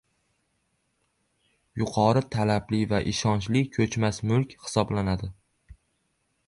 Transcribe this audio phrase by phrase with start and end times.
[1.81, 5.33] yuqori talabli va ishonchli ko‘chmas mulk hisoblanadi.